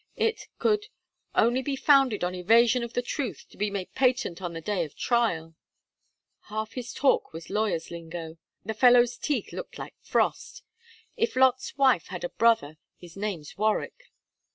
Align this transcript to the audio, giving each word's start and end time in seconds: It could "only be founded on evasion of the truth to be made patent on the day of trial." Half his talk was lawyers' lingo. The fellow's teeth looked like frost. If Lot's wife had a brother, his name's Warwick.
It 0.17 0.47
could 0.57 0.87
"only 1.35 1.61
be 1.61 1.75
founded 1.75 2.23
on 2.23 2.33
evasion 2.33 2.81
of 2.81 2.93
the 2.93 3.03
truth 3.03 3.45
to 3.51 3.55
be 3.55 3.69
made 3.69 3.93
patent 3.93 4.41
on 4.41 4.53
the 4.53 4.59
day 4.59 4.83
of 4.83 4.95
trial." 4.95 5.53
Half 6.45 6.71
his 6.73 6.91
talk 6.91 7.33
was 7.33 7.51
lawyers' 7.51 7.91
lingo. 7.91 8.37
The 8.65 8.73
fellow's 8.73 9.15
teeth 9.15 9.53
looked 9.53 9.77
like 9.77 9.93
frost. 10.01 10.63
If 11.17 11.35
Lot's 11.35 11.77
wife 11.77 12.07
had 12.07 12.23
a 12.23 12.29
brother, 12.29 12.77
his 12.97 13.15
name's 13.15 13.59
Warwick. 13.59 14.05